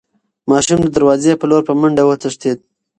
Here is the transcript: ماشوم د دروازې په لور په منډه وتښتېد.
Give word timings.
ماشوم 0.49 0.79
د 0.83 0.87
دروازې 0.95 1.33
په 1.37 1.45
لور 1.49 1.61
په 1.67 1.73
منډه 1.79 2.03
وتښتېد. 2.05 2.59